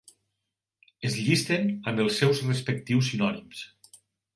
Es 1.11 1.19
llisten 1.27 1.69
amb 1.93 2.03
els 2.07 2.19
seus 2.23 2.45
respectius 2.51 3.15
sinònims. 3.15 3.67